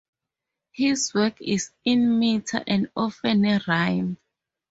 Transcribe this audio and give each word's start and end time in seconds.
His 0.71 1.13
work 1.13 1.39
is 1.39 1.69
in 1.85 2.17
meter 2.17 2.63
and 2.65 2.89
often 2.95 3.43
rhyme. 3.67 4.17